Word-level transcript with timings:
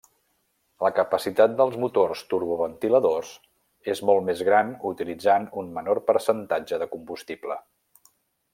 La 0.85 0.89
capacitat 0.99 1.51
dels 1.59 1.75
motors 1.83 2.23
turboventiladors 2.31 3.35
és 3.95 4.03
molt 4.11 4.27
més 4.31 4.41
gran 4.49 4.73
utilitzant 4.93 5.47
un 5.65 5.71
menor 5.77 6.01
percentatge 6.11 6.81
de 6.85 6.89
combustible. 6.97 7.61